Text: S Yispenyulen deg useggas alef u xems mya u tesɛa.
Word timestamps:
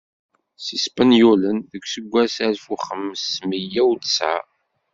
S 0.63 0.65
Yispenyulen 0.73 1.57
deg 1.71 1.83
useggas 1.87 2.35
alef 2.47 2.65
u 2.73 2.75
xems 2.85 3.23
mya 3.47 3.83
u 3.91 3.93
tesɛa. 4.03 4.41